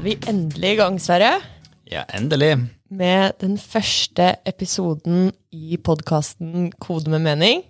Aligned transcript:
Er 0.00 0.04
vi 0.06 0.14
endelig 0.30 0.70
i 0.74 0.76
gang, 0.78 0.94
Sverre, 1.02 1.40
Ja, 1.90 2.04
endelig. 2.16 2.54
med 2.90 3.34
den 3.40 3.58
første 3.58 4.36
episoden 4.46 5.32
i 5.52 5.76
podkasten 5.76 6.72
Kode 6.80 7.08
med 7.10 7.20
mening. 7.20 7.64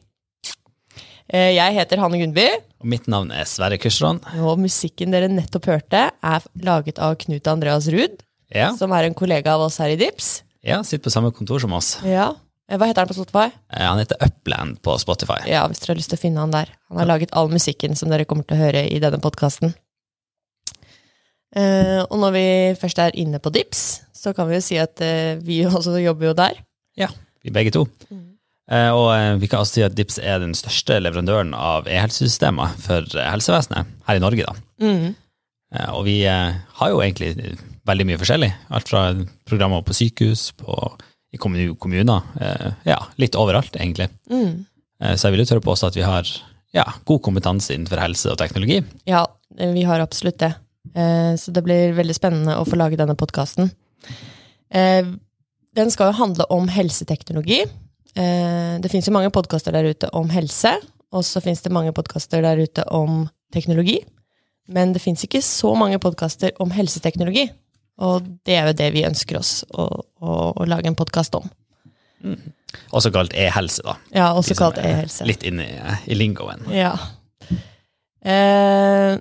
Eh, 1.32 1.54
Jeg 1.56 1.74
heter 1.74 1.98
Hanne 1.98 2.18
Gunnby, 2.20 2.46
Og 2.80 2.86
mitt 2.86 3.06
navn 3.08 3.32
er 3.32 3.44
Sverre 3.44 3.79
Kursron. 3.79 4.20
og 4.38 4.58
musikken 4.58 5.11
dere 5.11 5.29
nettopp 5.29 5.64
hørte, 5.66 6.11
er 6.22 6.40
laget 6.62 6.98
av 7.00 7.16
Knut 7.18 7.46
Andreas 7.48 7.88
Ruud, 7.88 8.21
Ja, 8.54 8.76
som 8.76 8.93
er 8.93 9.04
en 9.04 9.14
kollega 9.14 9.46
av 9.54 9.62
oss 9.62 9.79
her 9.79 9.88
i 9.90 9.96
Dips. 9.96 10.43
ja, 10.62 10.82
sitter 10.82 11.10
på 11.10 11.12
samme 11.12 11.32
kontor 11.35 11.58
som 11.60 11.72
oss. 11.72 11.99
Ja. 12.04 12.36
Eh, 12.68 12.76
Hva 12.79 12.86
heter 12.86 13.00
han 13.04 13.08
på 13.08 13.14
Spotify? 13.14 13.50
Eh, 13.72 13.82
Han 13.88 13.99
heter 13.99 14.16
Upland 14.21 14.80
på 14.82 14.96
Spotify. 15.00 15.49
Ja, 15.49 15.66
hvis 15.66 15.80
dere 15.80 15.94
har 15.94 15.96
lyst 15.96 16.10
til 16.10 16.18
å 16.18 16.22
finne 16.22 16.38
han 16.38 16.50
der. 16.52 16.68
Han 16.90 16.99
har 16.99 17.07
laget 17.07 17.30
all 17.32 17.49
musikken 17.49 17.96
som 17.96 18.08
dere 18.08 18.24
kommer 18.24 18.46
til 18.46 18.57
å 18.57 18.60
høre 18.60 18.88
i 18.88 19.00
denne 19.00 19.18
podkasten. 19.21 19.74
Og 21.57 22.17
når 22.22 22.32
vi 22.36 22.45
først 22.79 22.99
er 23.03 23.17
inne 23.18 23.40
på 23.43 23.50
Dips, 23.50 24.03
så 24.14 24.31
kan 24.36 24.46
vi 24.50 24.54
jo 24.58 24.63
si 24.63 24.77
at 24.79 25.00
uh, 25.03 25.41
vi 25.43 25.63
også 25.67 25.96
jobber 26.03 26.31
jo 26.31 26.35
der. 26.39 26.61
Ja, 26.99 27.08
vi 27.43 27.50
begge 27.54 27.72
to. 27.75 27.86
Eh, 28.71 28.91
Og 28.95 29.08
eh, 29.17 29.35
vi 29.43 29.49
kan 29.50 29.64
også 29.64 29.81
si 29.81 29.82
at 29.82 29.96
Dips 29.99 30.21
er 30.22 30.39
den 30.43 30.53
største 30.55 31.00
leverandøren 31.03 31.50
av 31.58 31.89
e-helsesystemer 31.91 32.77
for 32.78 33.06
helsevesenet 33.19 33.89
her 34.06 34.19
i 34.20 34.22
Norge. 34.22 34.47
da. 34.47 34.55
Mm. 34.84 35.08
Eh, 35.75 35.89
Og 35.97 36.05
vi 36.06 36.20
har 36.22 36.92
jo 36.92 37.00
egentlig 37.03 37.56
veldig 37.89 38.06
mye 38.06 38.20
forskjellig. 38.20 38.50
Alt 38.70 38.92
fra 38.92 39.02
programmer 39.48 39.83
på 39.83 39.96
sykehus, 39.96 40.52
på, 40.61 40.77
i 41.34 41.41
kommuner, 41.42 42.22
eh, 42.41 42.70
ja, 42.86 43.00
litt 43.19 43.34
overalt 43.34 43.74
egentlig. 43.74 44.06
Mm. 44.30 44.67
Eh, 45.02 45.17
Så 45.17 45.27
jeg 45.27 45.33
vil 45.34 45.42
jo 45.46 45.50
tørre 45.50 45.67
på 45.67 45.74
også 45.74 45.91
at 45.91 45.98
vi 45.98 46.06
har 46.06 46.30
ja, 46.70 46.84
god 47.05 47.22
kompetanse 47.27 47.74
innenfor 47.74 47.98
helse 47.98 48.30
og 48.30 48.39
teknologi. 48.39 48.84
Ja, 49.11 49.24
vi 49.58 49.83
har 49.83 49.98
absolutt 49.98 50.39
det. 50.39 50.55
Eh, 50.94 51.34
Så 51.36 51.52
det 51.52 51.62
blir 51.64 51.92
veldig 51.94 52.14
spennende 52.16 52.56
å 52.58 52.66
få 52.66 52.77
lage 52.77 52.96
denne 52.98 53.14
podkasten. 53.19 53.70
Den 54.70 55.91
skal 55.91 56.10
jo 56.10 56.19
handle 56.19 56.44
om 56.50 56.69
helseteknologi. 56.69 57.60
Eh, 58.16 58.78
Det 58.80 58.91
fins 58.91 59.06
jo 59.06 59.12
mange 59.14 59.30
podkaster 59.30 59.72
der 59.72 59.84
ute 59.91 60.08
om 60.12 60.28
helse, 60.30 60.77
og 61.12 61.22
så 61.24 61.41
fins 61.42 61.62
det 61.62 61.72
mange 61.72 61.92
podkaster 61.92 62.42
der 62.42 62.56
ute 62.62 62.84
om 62.91 63.28
teknologi. 63.52 64.00
Men 64.68 64.92
det 64.92 65.02
fins 65.02 65.24
ikke 65.24 65.42
så 65.42 65.74
mange 65.77 65.98
podkaster 65.98 66.52
om 66.61 66.70
helseteknologi. 66.70 67.50
Og 67.98 68.22
det 68.46 68.55
er 68.56 68.66
jo 68.66 68.72
det 68.78 68.92
vi 68.94 69.05
ønsker 69.05 69.38
oss 69.38 69.64
å, 69.74 69.88
å, 70.22 70.36
å 70.56 70.66
lage 70.66 70.86
en 70.86 70.94
podkast 70.96 71.34
om. 71.34 71.48
Også 72.92 73.11
kalt 73.12 73.33
e-helse, 73.34 73.83
da. 73.83 73.96
Ja, 74.14 74.28
også 74.38 74.55
kalt 74.56 74.78
e-helse. 74.78 75.27
Litt 75.27 75.42
inne 75.42 75.66
i, 75.66 75.96
i 76.12 76.14
lingoen. 76.14 76.62
Ja. 76.72 76.94
Eh, 78.22 79.18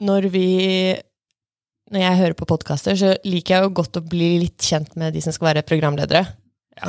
når 0.00 0.30
vi 0.32 0.48
Når 1.90 2.00
jeg 2.04 2.18
hører 2.20 2.34
på 2.38 2.46
podkaster, 2.46 2.94
så 2.94 3.16
liker 3.26 3.56
jeg 3.56 3.64
jo 3.64 3.72
godt 3.80 3.96
å 3.98 4.04
bli 4.06 4.38
litt 4.44 4.62
kjent 4.62 4.92
med 4.94 5.10
de 5.16 5.22
som 5.24 5.34
skal 5.34 5.48
være 5.48 5.66
programledere. 5.66 6.20
Ja. 6.80 6.86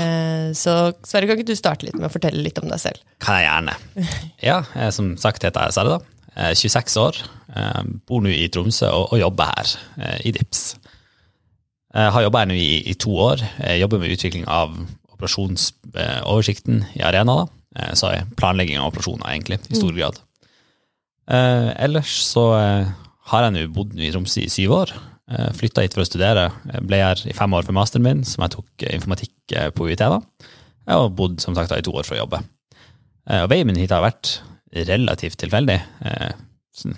så 0.53 0.93
Sverre, 1.03 1.25
kan 1.25 1.39
ikke 1.39 1.49
du 1.49 1.57
starte 1.57 1.87
litt 1.87 1.97
med 1.97 2.05
å 2.05 2.13
fortelle 2.13 2.43
litt 2.45 2.59
om 2.61 2.69
deg 2.69 2.79
selv? 2.79 3.01
Kan 3.19 3.39
jeg 3.41 3.47
gjerne. 3.47 3.73
Ja, 4.49 4.59
eh, 4.77 4.91
som 4.93 5.15
sagt 5.17 5.41
heter 5.41 5.65
jeg 5.65 5.73
Sverre, 5.73 5.97
da. 5.97 6.21
Er 6.37 6.53
26 6.55 6.99
år, 7.01 7.17
eh, 7.57 7.81
bor 8.07 8.21
nå 8.21 8.29
i 8.29 8.45
Tromsø 8.53 8.87
og, 8.93 9.17
jobber 9.19 9.49
her 9.51 9.73
eh, 9.97 10.19
i 10.29 10.35
DIPS. 10.37 10.61
Jeg 11.97 12.13
har 12.15 12.23
jobba 12.23 12.45
her 12.45 12.51
nå 12.53 12.55
i, 12.61 12.93
to 13.01 13.11
år. 13.19 13.41
Jeg 13.57 13.81
jobber 13.81 13.99
med 13.99 14.13
utvikling 14.13 14.45
av 14.47 14.77
operasjonsoversikten 15.11 16.85
i 16.95 17.03
Arena. 17.03 17.41
da. 17.41 17.47
Eh, 17.75 17.93
Så 17.93 18.13
planlegging 18.37 18.79
av 18.79 18.93
operasjoner, 18.93 19.27
egentlig, 19.33 19.59
i 19.69 19.75
stor 19.75 19.97
grad. 19.97 20.21
Eh, 21.31 21.69
ellers 21.83 22.15
så 22.25 22.45
eh, 22.57 22.87
har 23.31 23.47
jeg 23.47 23.55
nå 23.55 23.65
bodd 23.75 23.95
i 23.99 24.11
Tromsø 24.11 24.43
i 24.43 24.51
syv 24.51 24.75
år. 24.75 24.93
Eh, 25.31 25.51
Flytta 25.55 25.85
hit 25.85 25.95
for 25.95 26.03
å 26.03 26.07
studere. 26.07 26.49
Ble 26.83 27.01
her 27.01 27.21
i 27.29 27.35
fem 27.35 27.53
år 27.55 27.67
for 27.67 27.75
masteren 27.77 28.05
min, 28.05 28.23
som 28.27 28.43
jeg 28.45 28.55
tok 28.57 28.85
eh, 28.85 28.95
informatikk 28.97 29.55
eh, 29.55 29.69
på 29.75 29.87
UiT. 29.87 30.01
da. 30.01 30.19
Jeg 30.87 30.97
har 30.97 31.13
bodd 31.15 31.39
som 31.43 31.55
sagt 31.55 31.71
i 31.75 31.83
to 31.85 31.93
år 31.95 32.07
for 32.07 32.17
å 32.17 32.23
jobbe. 32.23 32.41
Og 33.31 33.51
veien 33.51 33.67
min 33.69 33.77
hit 33.77 33.91
har 33.93 34.01
vært 34.01 34.39
relativt 34.73 35.37
tilfeldig. 35.39 35.75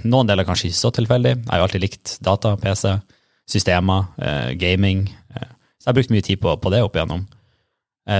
Noen 0.08 0.30
deler 0.30 0.48
kanskje 0.48 0.70
ikke 0.70 0.78
så 0.80 0.92
tilfeldig. 0.96 1.34
Jeg 1.36 1.52
har 1.52 1.60
jo 1.60 1.66
alltid 1.66 1.84
likt 1.84 2.14
data, 2.24 2.54
PC, 2.58 2.94
systemer, 3.52 4.08
gaming. 4.56 5.04
Så 5.12 5.84
jeg 5.84 5.90
har 5.92 5.98
brukt 6.00 6.14
mye 6.16 6.26
tid 6.26 6.40
på, 6.42 6.56
det 6.72 6.80
opp 6.82 6.96
igjennom. 6.96 7.26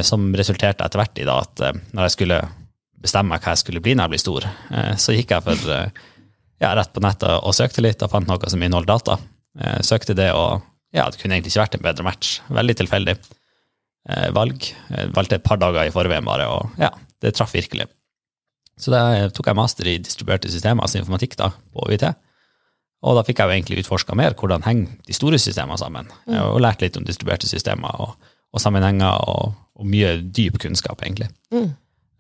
Som 0.04 0.28
resulterte 0.36 0.84
etter 0.84 1.00
hvert 1.00 1.24
i 1.24 1.30
da 1.32 1.40
at 1.46 1.64
når 1.96 2.10
jeg 2.10 2.16
skulle 2.18 2.42
bestemme 3.08 3.40
hva 3.40 3.56
jeg 3.56 3.64
skulle 3.64 3.82
bli 3.88 3.96
når 3.96 4.10
jeg 4.10 4.14
blir 4.14 4.26
stor, 4.26 4.50
så 5.00 5.16
gikk 5.16 5.32
jeg 5.32 5.48
for 5.48 5.74
ja, 6.64 6.74
rett 6.80 6.94
på 6.96 7.04
nettet 7.04 7.30
og 7.44 7.54
søkte 7.58 7.84
litt 7.84 8.02
og 8.06 8.12
fant 8.14 8.30
noe 8.30 8.50
som 8.52 8.62
inneholdt 8.64 8.90
data. 8.90 9.18
Eh, 9.60 9.80
Søkte 9.86 10.16
det, 10.18 10.30
og 10.34 10.64
ja, 10.96 11.08
det 11.12 11.20
kunne 11.22 11.36
egentlig 11.38 11.54
ikke 11.54 11.64
vært 11.66 11.78
en 11.80 11.86
bedre 11.86 12.06
match. 12.08 12.38
Veldig 12.54 12.76
tilfeldig 12.82 13.16
eh, 13.18 14.30
valg. 14.36 14.70
Jeg 14.94 15.12
valgte 15.16 15.40
et 15.40 15.46
par 15.46 15.60
dager 15.62 15.90
i 15.90 15.94
forveien 15.94 16.26
bare, 16.28 16.48
og 16.50 16.80
ja, 16.82 16.90
det 17.24 17.36
traff 17.38 17.54
virkelig. 17.56 17.90
Så 18.80 18.90
da 18.90 19.04
tok 19.30 19.52
jeg 19.52 19.58
master 19.60 19.88
i 19.92 20.00
distribuerte 20.02 20.50
systemer, 20.50 20.82
altså 20.88 20.98
informatikk, 21.02 21.36
da, 21.38 21.52
på 21.74 21.86
UiT. 21.92 22.08
Og 23.04 23.18
da 23.18 23.24
fikk 23.28 23.42
jeg 23.42 23.50
jo 23.50 23.54
egentlig 23.58 23.82
utforska 23.84 24.16
mer 24.18 24.34
hvordan 24.40 24.64
henger 24.66 24.96
de 25.06 25.14
store 25.14 25.38
systemene 25.42 25.78
sammen, 25.78 26.08
og 26.40 26.62
lært 26.64 26.82
litt 26.82 26.96
om 26.98 27.06
distribuerte 27.06 27.50
systemer 27.50 28.00
og, 28.02 28.16
og 28.56 28.64
sammenhenger, 28.64 29.20
og, 29.30 29.54
og 29.78 29.90
mye 29.92 30.16
dyp 30.34 30.58
kunnskap, 30.64 31.04
egentlig. 31.06 31.28
Mm. 31.54 31.68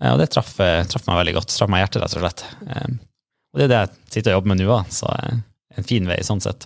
Eh, 0.04 0.12
Og 0.12 0.20
det 0.22 0.30
traff, 0.36 0.54
eh, 0.62 0.84
traff 0.90 1.08
meg 1.10 1.22
veldig 1.24 1.36
godt. 1.40 1.56
Traff 1.56 1.72
meg 1.72 1.82
i 1.82 1.86
hjertet, 1.88 2.04
rett 2.04 2.18
og 2.20 2.26
slett. 2.28 2.46
Og 3.54 3.62
det 3.62 3.68
er 3.68 3.74
det 3.74 3.82
jeg 3.82 4.16
sitter 4.16 4.34
og 4.34 4.40
jobber 4.40 4.54
med 4.54 4.64
nå 4.64 4.78
så 4.94 5.10
eh, 5.14 5.42
en 5.78 5.86
fin 5.86 6.08
vei 6.10 6.18
sånn 6.26 6.42
sett. 6.42 6.66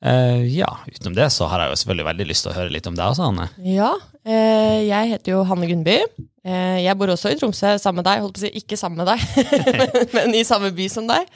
Uh, 0.00 0.44
Ja, 0.48 0.68
utenom 0.88 1.16
det 1.16 1.28
så 1.32 1.48
har 1.50 1.60
jeg 1.60 1.72
jo 1.72 1.78
selvfølgelig 1.82 2.08
veldig 2.08 2.26
lyst 2.30 2.46
til 2.46 2.52
å 2.52 2.56
høre 2.56 2.72
litt 2.72 2.88
om 2.88 2.96
deg 2.96 3.12
også, 3.12 3.28
Hanne. 3.28 3.48
Ja, 3.64 3.90
uh, 4.00 4.78
jeg 4.80 5.10
heter 5.12 5.34
jo 5.34 5.42
Hanne 5.48 5.68
Gunnby. 5.68 5.98
Uh, 6.40 6.78
jeg 6.80 6.96
bor 6.96 7.12
også 7.12 7.32
i 7.32 7.36
Tromsø 7.40 7.74
sammen 7.80 8.00
med 8.00 8.08
deg. 8.08 8.22
Holdt 8.24 8.38
på 8.38 8.40
å 8.40 8.46
si 8.46 8.62
ikke 8.62 8.78
sammen 8.80 9.02
med 9.02 9.10
deg, 9.12 9.24
men, 9.80 9.98
men 10.16 10.38
i 10.40 10.46
samme 10.48 10.72
by 10.76 10.88
som 10.92 11.08
deg. 11.08 11.28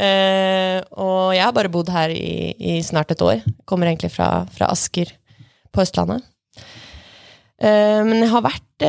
Og 0.00 1.32
jeg 1.34 1.42
har 1.42 1.52
bare 1.52 1.68
bodd 1.72 1.90
her 1.92 2.12
i, 2.14 2.54
i 2.54 2.76
snart 2.86 3.10
et 3.12 3.22
år. 3.26 3.42
Kommer 3.68 3.90
egentlig 3.90 4.12
fra, 4.14 4.46
fra 4.54 4.70
Asker 4.70 5.10
på 5.74 5.82
Østlandet. 5.82 6.22
Men 7.60 8.22
jeg 8.22 8.30
har 8.32 8.44
vært 8.46 8.86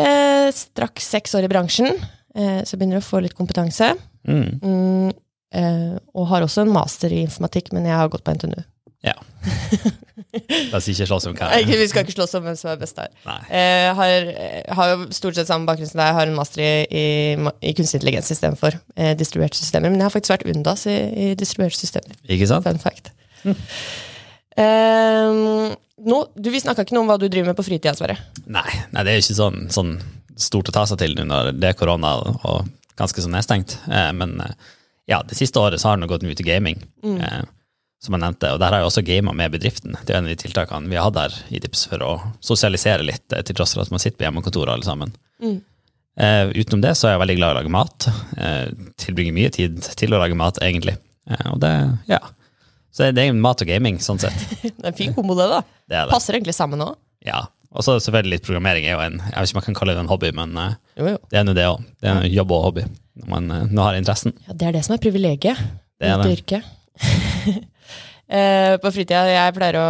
straks 0.56 1.09
seks 1.18 1.34
år 1.36 1.50
i 1.50 1.52
bransjen, 1.52 1.90
så 2.38 2.69
jeg 2.69 2.80
begynner 2.80 3.02
å 3.02 3.03
få 3.03 3.19
litt 3.25 3.36
kompetanse. 3.36 3.90
Mm. 4.28 4.59
Mm, 4.62 5.14
eh, 5.58 5.96
og 6.16 6.28
har 6.32 6.46
også 6.46 6.66
en 6.66 6.74
master 6.74 7.14
i 7.14 7.24
informatikk, 7.26 7.72
men 7.76 7.88
jeg 7.90 7.98
har 7.98 8.12
gått 8.12 8.26
på 8.28 8.36
NTNU. 8.38 8.59
Ja. 9.02 9.16
La 10.70 10.78
oss 10.78 10.88
ikke 10.92 11.08
slåss 11.09 11.26
om 11.32 11.34
hva 11.34 11.48
Nei, 11.56 11.64
vi 11.66 11.88
skal 11.90 12.06
ikke 12.06 12.14
slåss 12.14 12.36
om 12.38 12.44
hvem 12.46 12.58
som 12.60 12.70
er 12.70 12.78
best 12.81 13.00
der. 13.00 13.10
Eh, 13.50 13.90
har, 13.98 14.30
har 14.78 14.92
jo 14.94 15.08
stort 15.16 15.40
sett 15.40 15.50
samme 15.50 15.66
bakgrunn 15.70 15.90
som 15.90 15.98
deg. 15.98 16.12
Jeg 16.12 16.18
har 16.20 16.30
en 16.30 16.38
master 16.38 16.62
i, 16.62 16.72
i, 16.86 17.06
i 17.66 17.74
kunstig 17.78 17.98
intelligens 18.00 18.30
istedenfor 18.34 18.78
eh, 18.96 19.16
distribuerte 19.18 19.58
systemer. 19.58 19.90
Men 19.90 20.04
jeg 20.04 20.10
har 20.10 20.14
faktisk 20.14 20.36
vært 20.36 20.46
UNDAS 20.54 20.86
i, 20.92 20.98
i 21.10 21.28
distribuerte 21.40 21.81
systemer. 21.81 22.14
Ikke 22.30 22.50
sant? 22.52 22.68
Fun 22.68 22.81
fact. 22.84 23.14
Eh, 24.62 25.74
nå, 26.12 26.18
du, 26.36 26.52
vi 26.54 26.62
snakka 26.62 26.86
ikke 26.86 26.98
noe 26.98 27.06
om 27.06 27.12
hva 27.12 27.18
du 27.22 27.28
driver 27.28 27.52
med 27.52 27.58
på 27.58 27.66
fritida, 27.66 27.96
Sverre. 27.98 28.20
Nei, 28.46 28.68
nei, 28.92 29.06
det 29.08 29.16
er 29.16 29.24
ikke 29.24 29.38
sånn, 29.38 29.66
sånn 29.74 29.96
stort 30.42 30.70
å 30.70 30.76
ta 30.76 30.86
seg 30.90 31.02
til 31.02 31.18
under 31.18 31.30
når 31.31 31.58
det 31.58 31.72
er 31.72 31.78
korona 31.80 32.16
og 32.22 32.70
ganske 33.01 33.23
så 33.23 33.31
nedstengt. 33.31 33.79
Eh, 33.89 34.12
men 34.17 34.38
eh, 34.44 34.53
ja, 35.09 35.22
det 35.28 35.38
siste 35.38 35.59
året 35.59 35.81
så 35.81 35.91
har 35.91 36.00
det 36.00 36.09
gått 36.12 36.23
mye 36.23 36.38
til 36.38 36.47
gaming, 36.47 36.78
mm. 37.03 37.50
som 38.00 38.15
jeg 38.15 38.21
nevnte. 38.21 38.53
Og 38.53 38.62
der 38.62 38.71
har 38.71 38.83
jeg 38.83 38.92
også 38.92 39.03
gama 39.03 39.33
med 39.36 39.51
bedriften. 39.51 39.98
Det 40.06 40.13
er 40.13 40.21
en 40.21 40.30
av 40.30 40.31
de 40.31 40.38
tiltakene 40.39 40.88
vi 40.88 41.00
har 41.00 41.09
hatt 41.09 41.19
her 41.19 41.36
i 41.51 41.59
Dips 41.59 41.83
for 41.92 42.06
å 42.06 42.13
sosialisere 42.39 43.03
litt, 43.03 43.25
eh, 43.33 43.44
til 43.44 43.57
tross 43.57 43.75
for 43.75 43.83
at 43.83 43.92
man 43.92 44.00
sitter 44.00 44.21
på 44.21 44.27
hjemmekontoret 44.30 44.71
alle 44.77 44.88
sammen. 44.88 45.12
Eh, 45.42 46.45
utenom 46.53 46.83
det 46.83 46.94
så 47.00 47.07
er 47.07 47.15
jeg 47.15 47.24
veldig 47.24 47.38
glad 47.39 47.50
i 47.50 47.56
å 47.56 47.59
lage 47.59 47.74
mat. 47.74 48.07
Eh, 48.38 48.68
tilbringer 49.01 49.36
mye 49.36 49.51
tid 49.54 49.81
til 50.00 50.13
å 50.13 50.21
lage 50.21 50.38
mat, 50.38 50.59
egentlig. 50.63 50.97
Eh, 51.30 51.47
og 51.54 51.62
det, 51.63 51.74
ja. 52.12 52.19
Så 52.92 53.07
det 53.15 53.24
er 53.24 53.36
mat 53.36 53.63
og 53.63 53.69
gaming, 53.69 54.01
sånn 54.04 54.19
sett. 54.19 54.36
Det 54.62 54.83
er 54.83 54.92
en 54.92 54.97
fin 54.97 55.13
kombo, 55.15 55.36
det, 55.39 55.47
da. 55.47 55.62
Det 55.88 55.95
det. 55.95 56.12
Passer 56.12 56.36
egentlig 56.36 56.56
sammen 56.57 56.83
òg. 56.83 56.97
Ja. 57.24 57.45
Og 57.71 57.85
så 57.85 57.94
selvfølgelig 58.03 58.33
litt 58.35 58.44
programmering 58.47 58.83
er 58.89 58.97
jo 58.97 59.03
en 59.06 59.13
Jeg 59.21 59.31
vet 59.31 59.47
ikke 59.47 59.56
om 59.56 59.59
jeg 59.62 59.68
kan 59.69 59.77
kalle 59.79 59.94
det 59.95 60.01
en 60.03 60.09
hobby, 60.12 60.31
men 60.35 60.57
eh, 60.59 60.73
Jo, 61.00 61.06
jo. 61.13 61.18
det 61.31 61.39
er 61.39 61.45
nå 61.47 61.53
det 61.56 61.68
òg. 61.69 61.85
Det 62.01 62.09
er 62.12 62.18
en 62.25 62.33
jobb 62.35 62.51
og 62.57 62.65
hobby 62.69 62.83
når 63.21 63.29
man 63.31 63.51
eh, 63.56 63.65
nå 63.71 63.83
har 63.85 63.95
interessen. 64.00 64.33
Ja, 64.47 64.53
det 64.59 64.68
er 64.68 64.75
det 64.75 64.83
som 64.88 64.95
er 64.95 65.01
privilegiet. 65.03 65.59
Det 66.01 66.09
er 66.12 66.23
det. 66.23 66.31
yrke. 66.39 66.62
Eh, 68.31 68.77
på 68.79 68.88
fritida 68.95 69.25
jeg 69.27 69.51
pleier 69.57 69.75
å 69.75 69.88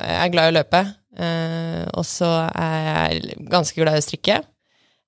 Jeg 0.00 0.14
er 0.22 0.30
glad 0.32 0.46
i 0.46 0.52
å 0.54 0.54
løpe. 0.56 0.78
eh, 1.20 1.82
og 1.92 2.06
så 2.08 2.30
er 2.56 2.86
jeg 2.86 3.34
ganske 3.52 3.76
glad 3.82 3.98
i 3.98 4.00
å 4.00 4.04
strikke. 4.06 4.38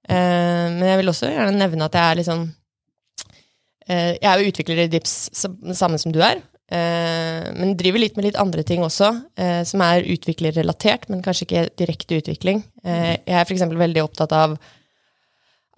Eh, 0.04 0.66
men 0.74 0.84
jeg 0.84 0.98
vil 1.00 1.08
også 1.08 1.30
gjerne 1.32 1.56
nevne 1.56 1.86
at 1.88 1.96
jeg 1.96 2.04
er 2.10 2.18
litt 2.20 2.28
sånn 2.28 2.44
eh, 3.88 4.18
Jeg 4.20 4.28
er 4.28 4.42
jo 4.42 4.52
utvikler 4.52 4.82
i 4.84 4.88
Dips, 4.92 5.14
sammen 5.32 5.78
samme 5.80 5.96
som 6.02 6.12
du 6.12 6.20
er. 6.20 6.42
Eh, 6.70 7.48
men 7.56 7.76
driver 7.78 8.02
litt 8.02 8.16
med 8.16 8.24
litt 8.28 8.38
andre 8.40 8.62
ting 8.66 8.82
også, 8.84 9.12
eh, 9.38 9.62
som 9.68 9.80
er 9.84 10.06
utviklerrelatert, 10.14 11.08
men 11.10 11.22
kanskje 11.24 11.46
ikke 11.46 11.66
direkte 11.80 12.18
utvikling. 12.22 12.64
Eh, 12.84 13.16
jeg 13.26 13.34
er 13.38 13.44
f.eks. 13.46 13.64
veldig 13.70 14.02
opptatt 14.04 14.32
av 14.32 14.58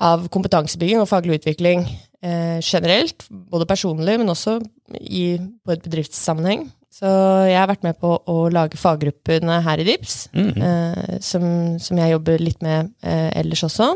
av 0.01 0.23
kompetansebygging 0.33 0.97
og 1.03 1.11
faglig 1.11 1.35
utvikling 1.43 1.83
eh, 2.25 2.57
generelt. 2.65 3.27
Både 3.29 3.67
personlig, 3.69 4.15
men 4.17 4.31
også 4.33 4.55
i, 4.97 5.37
på 5.61 5.75
et 5.75 5.83
bedriftssammenheng. 5.85 6.71
Så 6.89 7.05
jeg 7.45 7.59
har 7.61 7.69
vært 7.69 7.85
med 7.85 7.99
på 8.01 8.15
å 8.25 8.37
lage 8.49 8.81
faggruppene 8.81 9.59
her 9.67 9.83
i 9.83 9.85
DIPS, 9.85 10.15
Mm. 10.33 10.57
eh, 10.57 11.19
som, 11.21 11.45
som 11.79 12.01
jeg 12.01 12.15
jobber 12.15 12.41
litt 12.41 12.63
med 12.65 12.89
ellers 13.05 13.63
også. 13.69 13.91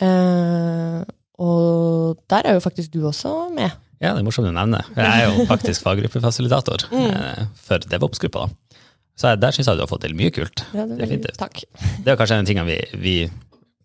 Eh, 0.00 1.04
og 1.44 2.16
der 2.32 2.48
er 2.48 2.56
jo 2.56 2.64
faktisk 2.64 2.92
du 2.96 3.02
også 3.08 3.34
med. 3.52 3.70
Ja, 4.02 4.12
det 4.12 4.20
er 4.20 4.26
morsomt 4.26 4.46
du 4.48 4.52
nevner. 4.52 4.84
Jeg 4.96 5.06
er 5.06 5.30
jo 5.30 5.46
faktisk 5.52 5.82
faggruppefasilitator 5.86 6.86
Mm. 6.92 7.10
eh, 7.16 7.44
for 7.66 7.78
DevOps-gruppa. 7.78 8.48
Så 9.16 9.30
jeg- 9.32 9.40
der 9.40 9.54
syns 9.56 9.66
jeg 9.70 9.76
du 9.78 9.84
har 9.86 9.88
fått 9.88 10.02
til 10.04 10.14
mye 10.18 10.30
kult. 10.36 10.64
Ja, 10.76 10.84
det 10.84 10.98
er 11.00 11.06
veldig-. 11.14 11.36
Takk. 11.40 11.62
Det 12.04 12.12
er 12.12 12.16
kanskje 12.20 12.36
en 12.36 12.44
av 12.44 12.50
tingene 12.50 12.66
vi, 12.68 12.80
vi 13.00 13.14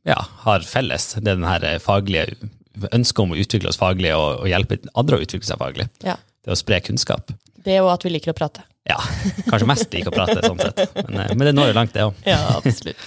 ja, 0.06 0.18
har 0.44 0.60
felles. 0.68 1.14
Det 1.16 1.28
er 1.32 1.38
den 1.40 1.48
her 1.48 1.64
faglige 1.80 2.36
ønsket 2.92 3.20
om 3.24 3.32
å 3.32 3.40
utvikle 3.40 3.70
oss 3.72 3.80
faglig 3.80 4.12
og, 4.16 4.42
og 4.44 4.48
hjelpe 4.52 4.80
andre 4.98 5.18
å 5.20 5.24
utvikle 5.24 5.48
seg 5.48 5.60
faglig. 5.62 5.88
Ja. 6.04 6.18
Det 6.44 6.52
å 6.52 6.60
spre 6.60 6.82
kunnskap. 6.84 7.32
Det 7.64 7.80
og 7.84 7.92
at 7.94 8.04
vi 8.04 8.10
liker 8.12 8.34
å 8.34 8.36
prate. 8.36 8.64
Ja, 8.90 8.98
kanskje 9.52 9.68
mest 9.70 9.92
liker 9.94 10.10
å 10.10 10.16
prate, 10.16 10.42
sånn 10.42 10.58
sett. 10.60 10.80
Men, 11.08 11.20
eh, 11.22 11.34
men 11.38 11.46
det 11.46 11.52
når 11.56 11.68
jo 11.72 11.76
langt, 11.78 11.94
det 11.94 12.02
òg. 12.08 12.16
Ja, 12.26 12.40
absolutt. 12.58 12.98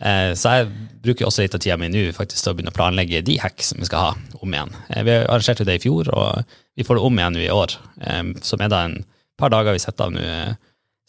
Eh, 0.00 0.32
Så 0.34 0.48
jeg 0.56 0.68
bruker 1.04 1.26
også 1.28 1.42
litt 1.44 1.54
av 1.54 1.60
tida 1.60 1.76
mi 1.80 1.88
nå 1.92 2.06
faktisk 2.16 2.42
til 2.42 2.52
å 2.52 2.56
begynne 2.56 2.72
å 2.72 2.76
planlegge 2.78 3.22
de 3.24 3.36
hacks 3.42 3.72
som 3.72 3.78
vi 3.82 3.88
skal 3.88 3.98
ha 4.06 4.14
om 4.40 4.52
igjen. 4.54 4.72
Eh, 4.90 5.02
Vi 5.04 5.10
arrangerte 5.26 5.66
det 5.68 5.74
i 5.80 5.84
fjor, 5.84 6.08
og 6.14 6.44
vi 6.76 6.84
får 6.84 6.96
det 6.96 7.04
om 7.04 7.18
igjen 7.20 7.36
nå 7.36 7.44
i 7.44 7.50
år. 7.52 7.76
eh, 8.00 8.22
Som 8.42 8.60
er 8.64 8.68
da 8.68 8.84
en 8.84 9.04
par 9.38 9.50
dager 9.50 9.72
vi 9.72 9.78
setter 9.78 10.04
av 10.04 10.12
nå 10.12 10.56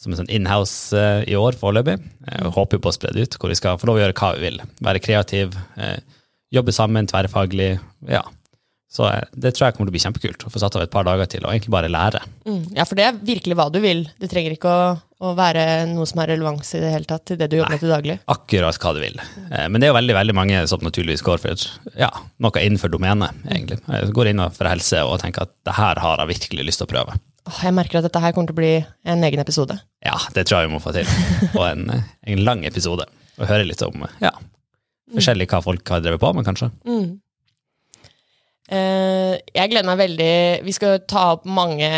som 0.02 0.12
en 0.14 0.18
sånn 0.18 0.32
inhouse 0.34 0.98
i 1.30 1.36
år 1.38 1.54
foreløpig. 1.54 2.00
Håper 2.56 2.80
på 2.82 2.90
å 2.90 2.94
spre 2.96 3.12
det 3.14 3.22
ut, 3.22 3.36
hvor 3.38 3.50
vi 3.50 3.56
skal 3.60 3.78
få 3.78 3.86
lov 3.86 3.98
å 4.00 4.02
gjøre 4.02 4.16
hva 4.18 4.30
vi 4.36 4.48
vil. 4.50 4.58
Være 4.82 5.00
kreativ, 5.00 5.54
jobbe 6.52 6.74
sammen, 6.74 7.06
tverrfaglig. 7.06 7.80
Ja. 8.10 8.24
Så 8.90 9.06
det 9.38 9.54
tror 9.54 9.68
jeg 9.68 9.76
kommer 9.78 9.92
til 9.92 9.94
å 9.94 9.98
bli 10.00 10.02
kjempekult. 10.02 10.44
Å 10.48 10.50
få 10.52 10.58
satt 10.60 10.76
av 10.76 10.82
et 10.82 10.90
par 10.90 11.06
dager 11.06 11.30
til 11.30 11.46
og 11.46 11.54
egentlig 11.54 11.70
bare 11.70 11.92
lære. 11.94 12.20
Mm. 12.48 12.64
Ja, 12.76 12.84
for 12.90 12.96
det 12.98 13.06
er 13.06 13.20
virkelig 13.22 13.56
hva 13.56 13.70
du 13.72 13.80
vil. 13.80 14.02
Du 14.20 14.26
trenger 14.28 14.58
ikke 14.58 14.74
å, 14.74 15.02
å 15.22 15.32
være 15.38 15.64
noe 15.92 16.08
som 16.10 16.18
har 16.24 16.32
relevans 16.34 16.72
i 16.74 16.80
det 16.82 16.90
hele 16.96 17.06
tatt 17.06 17.28
til 17.30 17.38
det 17.38 17.48
du 17.52 17.60
jobber 17.60 17.76
med 17.76 17.84
til 17.84 17.92
daglig. 17.94 18.16
akkurat 18.34 18.80
hva 18.82 18.94
du 18.98 19.02
vil. 19.04 19.20
Eh, 19.52 19.68
Men 19.70 19.78
det 19.82 19.88
er 19.88 19.92
jo 19.92 19.98
veldig 20.00 20.16
veldig 20.18 20.36
mange 20.38 20.62
som 20.68 20.82
naturligvis 20.82 21.22
går 21.26 21.38
for 21.44 21.66
ja, 22.00 22.10
noe 22.42 22.64
innenfor 22.66 22.90
domenet, 22.90 23.38
egentlig. 23.46 23.78
Jeg 23.86 24.14
går 24.18 24.32
innenfor 24.34 24.70
helse 24.72 25.04
og 25.06 25.20
tenker 25.22 25.46
at 25.46 25.54
det 25.70 25.76
her 25.78 26.02
har 26.02 26.24
jeg 26.24 26.32
virkelig 26.34 26.66
lyst 26.72 26.82
til 26.82 26.90
å 26.90 26.94
prøve. 26.96 27.20
Jeg 27.62 27.74
merker 27.74 28.00
at 28.02 28.06
dette 28.10 28.20
her 28.22 28.34
kommer 28.34 28.50
til 28.52 28.58
å 28.58 28.62
bli 28.62 28.74
en 29.14 29.24
egen 29.30 29.40
episode. 29.42 29.78
Ja, 30.06 30.18
det 30.34 30.48
tror 30.50 30.62
jeg 30.62 30.70
vi 30.70 30.74
må 30.76 30.82
få 30.82 30.94
til. 30.98 31.06
Og 31.60 31.64
en, 31.70 31.86
en 32.26 32.44
lang 32.46 32.66
episode. 32.66 33.06
Og 33.38 33.46
høre 33.50 33.66
litt 33.66 33.82
om 33.86 34.04
ja, 34.22 34.34
forskjellig 35.14 35.48
hva 35.54 35.62
folk 35.66 35.90
har 35.94 36.02
drevet 36.06 36.22
på 36.22 36.34
med, 36.38 36.46
kanskje. 36.50 36.70
Eh, 36.86 37.06
jeg 38.72 39.72
gleder 39.72 39.88
meg 39.88 40.00
veldig 40.00 40.34
Vi 40.64 40.74
skal 40.76 41.02
ta 41.10 41.32
opp 41.34 41.48
mange 41.50 41.90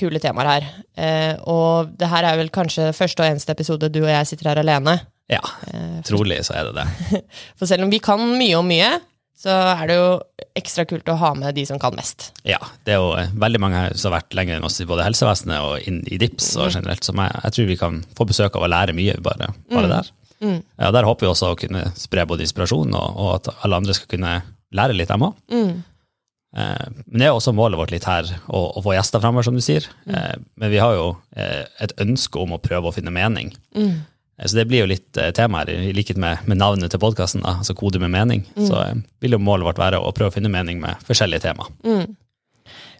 kule 0.00 0.20
temaer 0.22 0.50
her. 0.50 0.66
Eh, 0.96 1.34
og 1.50 1.94
det 2.00 2.08
her 2.10 2.26
er 2.28 2.38
vel 2.40 2.52
kanskje 2.54 2.90
første 2.96 3.24
og 3.24 3.30
eneste 3.30 3.54
episode 3.54 3.90
du 3.92 4.02
og 4.02 4.12
jeg 4.12 4.28
sitter 4.30 4.52
her 4.52 4.62
alene. 4.62 4.98
Ja, 5.30 5.42
trolig 6.06 6.40
så 6.46 6.56
er 6.58 6.70
det 6.70 6.80
det. 6.80 7.22
For 7.58 7.70
selv 7.70 7.86
om 7.86 7.92
vi 7.92 8.00
kan 8.02 8.18
mye 8.18 8.58
om 8.58 8.66
mye, 8.66 8.90
så 9.40 9.54
er 9.72 9.86
det 9.88 9.96
jo 9.96 10.08
ekstra 10.58 10.84
kult 10.88 11.08
å 11.08 11.16
ha 11.20 11.30
med 11.38 11.54
de 11.56 11.62
som 11.68 11.78
kan 11.80 11.94
mest. 11.96 12.30
Ja, 12.44 12.58
det 12.84 12.96
er 12.96 13.00
jo 13.00 13.12
eh, 13.16 13.30
veldig 13.40 13.60
mange 13.62 13.84
her 13.84 13.94
som 13.96 14.10
har 14.10 14.20
vært 14.20 14.36
lenger 14.36 14.58
enn 14.58 14.66
oss 14.68 14.80
i 14.82 14.88
både 14.88 15.06
helsevesenet 15.06 15.64
og 15.64 15.86
inn 15.88 16.02
i 16.10 16.18
DIPS 16.20 16.50
og 16.60 16.74
generelt, 16.74 17.06
Så 17.06 17.14
jeg, 17.16 17.42
jeg 17.46 17.56
tror 17.56 17.70
vi 17.70 17.78
kan 17.80 18.00
få 18.18 18.26
besøk 18.28 18.58
av 18.58 18.66
å 18.66 18.72
lære 18.72 18.96
mye 18.96 19.16
bare, 19.24 19.52
bare 19.72 19.92
der. 19.92 20.10
Ja, 20.40 20.90
der 20.92 21.04
håper 21.04 21.26
vi 21.26 21.30
også 21.30 21.52
å 21.52 21.58
kunne 21.60 21.86
spre 22.00 22.24
både 22.28 22.44
inspirasjon, 22.44 22.92
og, 22.96 23.16
og 23.20 23.30
at 23.38 23.52
alle 23.64 23.80
andre 23.80 23.96
skal 23.96 24.10
kunne 24.12 24.34
lære 24.76 24.96
litt, 24.96 25.10
dem 25.10 25.24
òg. 25.30 25.38
Eh, 25.52 25.72
men 26.50 27.20
det 27.20 27.28
er 27.28 27.34
også 27.36 27.52
målet 27.54 27.78
vårt 27.78 27.92
litt 27.94 28.06
her, 28.08 28.26
å, 28.50 28.62
å 28.74 28.80
få 28.82 28.96
gjester 28.96 29.22
fremover, 29.22 29.46
som 29.46 29.54
du 29.54 29.62
sier. 29.62 29.84
Mm. 30.06 30.46
men 30.58 30.72
vi 30.72 30.80
har 30.82 30.96
jo 30.96 31.04
eh, 31.38 31.68
et 31.84 31.92
ønske 32.02 32.40
om 32.42 32.56
å 32.56 32.62
prøve 32.62 32.90
å 32.90 32.94
finne 32.96 33.12
mening. 33.14 33.52
Mm. 33.76 34.00
Så 34.46 34.56
det 34.56 34.64
blir 34.70 34.84
jo 34.84 34.88
litt 34.88 35.18
eh, 35.20 35.30
tema 35.36 35.60
her, 35.60 35.70
i 35.70 35.92
likhet 35.94 36.18
med, 36.20 36.40
med 36.48 36.60
navnet 36.60 36.92
til 36.92 37.02
podkasten, 37.02 37.44
altså 37.44 37.76
Kode 37.76 38.00
med 38.00 38.12
mening. 38.14 38.46
Så 38.56 38.78
eh, 38.82 38.96
vil 39.20 39.36
jo 39.36 39.42
målet 39.42 39.68
vårt 39.68 39.80
være 39.82 40.00
å 40.00 40.12
prøve 40.16 40.32
å 40.32 40.36
finne 40.38 40.52
mening 40.52 40.80
med 40.82 41.02
forskjellige 41.06 41.44
tema. 41.44 41.68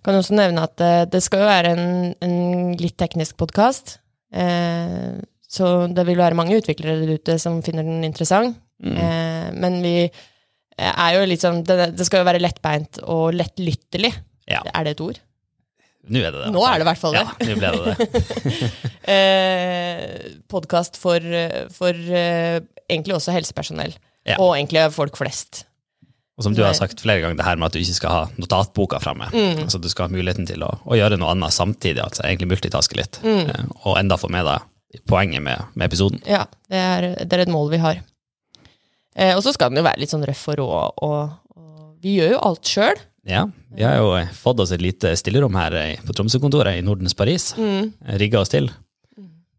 Kan 0.04 0.16
også 0.16 0.36
nevne 0.36 0.64
at 0.68 0.84
eh, 0.84 1.06
det 1.10 1.22
skal 1.24 1.44
jo 1.44 1.50
være 1.50 1.74
en, 1.76 1.86
en 2.24 2.36
litt 2.80 2.98
teknisk 3.00 3.38
podkast. 3.40 3.98
Eh, 4.36 5.16
så 5.50 5.70
det 5.90 6.04
vil 6.06 6.20
være 6.20 6.36
mange 6.38 6.60
utviklere 6.60 7.00
der 7.00 7.16
ute 7.18 7.38
som 7.42 7.62
finner 7.64 7.88
den 7.88 8.04
interessant. 8.06 8.60
Eh, 8.84 9.48
men 9.56 9.80
vi 9.84 9.94
eh, 10.04 10.28
er 10.78 11.16
jo 11.16 11.24
litt 11.28 11.42
sånn 11.42 11.62
det, 11.66 11.90
det 11.98 12.06
skal 12.06 12.22
jo 12.22 12.28
være 12.28 12.40
lettbeint 12.42 13.00
og 13.04 13.34
lettlyttelig. 13.36 14.12
Ja. 14.50 14.62
Er 14.74 14.86
det 14.86 14.96
et 14.96 15.02
ord? 15.04 15.18
Nå 16.10 16.22
er 16.24 16.32
det 16.32 16.44
det. 16.46 16.50
Nå 16.54 16.62
er 16.64 16.78
det 16.80 16.86
i 16.86 16.88
hvert 16.88 17.00
fall 17.02 17.16
det. 17.18 17.24
Ja, 17.26 17.48
nå 17.50 17.56
ble 17.60 17.72
det 17.76 17.96
det. 17.98 18.70
Eh, 19.10 20.36
Podkast 20.50 20.94
for, 21.00 21.24
for 21.74 21.96
eh, 22.14 22.60
egentlig 22.90 23.16
også 23.16 23.32
helsepersonell. 23.34 23.94
Ja. 24.28 24.36
Og 24.38 24.54
egentlig 24.54 24.84
folk 24.94 25.16
flest. 25.18 25.64
Og 26.40 26.44
som 26.46 26.54
du 26.56 26.62
har 26.64 26.72
sagt 26.76 27.02
flere 27.02 27.20
ganger, 27.20 27.36
det 27.36 27.44
her 27.44 27.58
med 27.60 27.68
at 27.68 27.74
du 27.76 27.80
ikke 27.82 27.96
skal 27.98 28.14
ha 28.14 28.20
notatboka 28.40 29.00
fremme. 29.02 29.26
Mm. 29.34 29.64
Altså 29.66 29.80
du 29.82 29.88
skal 29.92 30.06
ha 30.08 30.14
muligheten 30.14 30.46
til 30.48 30.62
å, 30.64 30.70
å 30.88 30.96
gjøre 30.96 31.18
noe 31.20 31.34
annet 31.34 31.52
samtidig, 31.52 32.00
altså 32.00 32.24
egentlig 32.24 32.48
multitaske 32.54 32.96
litt. 32.96 33.18
Mm. 33.24 33.50
Eh, 33.50 33.66
Og 33.82 33.98
enda 34.00 34.16
få 34.20 34.30
med 34.32 34.46
deg 34.48 35.02
poenget 35.10 35.42
med, 35.44 35.68
med 35.74 35.90
episoden. 35.90 36.22
Ja, 36.28 36.46
det 36.70 36.80
er, 36.80 37.08
det 37.24 37.36
er 37.36 37.44
et 37.44 37.52
mål 37.52 37.68
vi 37.74 37.82
har. 37.82 38.00
Eh, 39.16 39.32
og 39.36 39.42
så 39.44 39.54
skal 39.54 39.72
den 39.72 39.80
jo 39.82 39.86
være 39.86 40.02
litt 40.02 40.12
sånn 40.12 40.26
røff 40.26 40.44
og 40.52 40.60
rå, 40.60 40.66
og, 40.66 41.00
og 41.06 41.96
vi 42.04 42.18
gjør 42.18 42.36
jo 42.36 42.44
alt 42.50 42.70
sjøl. 42.70 43.00
Ja, 43.28 43.44
vi 43.76 43.84
har 43.84 43.98
jo 44.00 44.12
fått 44.34 44.62
oss 44.64 44.72
et 44.72 44.82
lite 44.82 45.12
stillerom 45.18 45.56
her 45.58 45.74
på 46.06 46.14
Tromsø-kontoret 46.16 46.78
i 46.78 46.84
Nordens 46.84 47.14
Paris. 47.18 47.50
Mm. 47.58 47.92
Rigga 48.22 48.40
oss 48.40 48.52
til. 48.54 48.70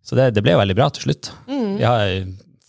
Så 0.01 0.17
det, 0.17 0.31
det 0.33 0.41
ble 0.41 0.55
jo 0.55 0.61
veldig 0.63 0.75
bra 0.79 0.87
til 0.91 1.05
slutt. 1.05 1.29
Vi 1.45 1.85
har 1.85 2.09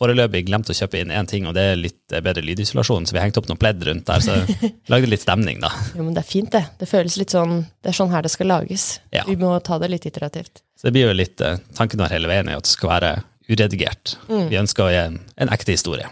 foreløpig 0.02 0.46
glemt 0.48 0.70
å 0.70 0.76
kjøpe 0.76 1.00
inn 1.00 1.12
én 1.14 1.28
ting, 1.30 1.46
og 1.48 1.54
det 1.56 1.64
er 1.72 1.80
litt 1.80 2.14
bedre 2.24 2.42
lydisolasjon, 2.44 3.06
så 3.06 3.14
vi 3.14 3.20
har 3.20 3.28
hengt 3.28 3.38
opp 3.40 3.48
noe 3.50 3.60
pledd 3.60 3.82
rundt 3.86 4.08
der, 4.08 4.22
så 4.24 4.36
lagde 4.92 5.10
litt 5.10 5.24
stemning, 5.24 5.62
da. 5.62 5.70
Jo, 5.94 6.04
men 6.04 6.12
det 6.16 6.24
er 6.24 6.28
fint, 6.28 6.50
det. 6.54 6.64
Det 6.80 6.88
føles 6.90 7.18
litt 7.20 7.34
sånn 7.34 7.62
Det 7.82 7.92
er 7.92 7.98
sånn 7.98 8.12
her 8.14 8.24
det 8.26 8.32
skal 8.34 8.50
lages. 8.50 8.86
Ja. 9.14 9.24
Vi 9.28 9.38
må 9.40 9.54
ta 9.64 9.78
det 9.82 9.92
litt 9.92 10.06
iterativt. 10.08 10.64
Så 10.78 10.88
det 10.88 10.96
blir 10.96 11.10
jo 11.10 11.16
litt, 11.16 11.40
eh, 11.40 11.60
Tanken 11.78 12.02
vår 12.02 12.16
hele 12.16 12.30
veien 12.30 12.50
er 12.50 12.58
at 12.58 12.66
det 12.66 12.74
skal 12.74 12.92
være 12.96 13.12
uredigert. 13.50 14.16
Vi 14.50 14.58
ønsker 14.58 14.86
å 14.86 14.90
gi 14.92 15.00
en, 15.00 15.18
en 15.36 15.50
ekte 15.52 15.74
historie. 15.74 16.06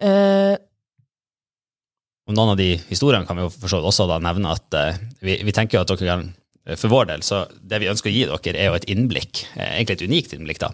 Eh, 0.00 0.56
Om 2.30 2.36
noen 2.36 2.52
av 2.54 2.58
de 2.60 2.68
historiene 2.88 3.26
kan 3.28 3.36
vi 3.36 3.42
jo 3.44 3.50
for 3.52 3.68
så 3.72 3.80
vidt 3.80 3.88
også 3.90 4.06
da 4.10 4.20
nevne 4.22 4.52
at 4.54 4.76
eh, 4.78 5.00
vi, 5.24 5.38
vi 5.44 5.54
tenker 5.56 5.78
jo 5.78 5.82
at 5.82 5.90
dere 5.92 6.06
kan 6.08 6.22
eh, 6.68 6.76
For 6.78 6.92
vår 6.92 7.08
del, 7.10 7.24
så 7.26 7.42
det 7.60 7.80
vi 7.82 7.88
ønsker 7.90 8.10
å 8.12 8.14
gi 8.14 8.22
dere, 8.30 8.54
er 8.56 8.70
jo 8.70 8.78
et 8.78 8.86
innblikk, 8.92 9.44
egentlig 9.56 9.98
et 9.98 10.06
unikt 10.08 10.34
innblikk, 10.36 10.60
da, 10.62 10.70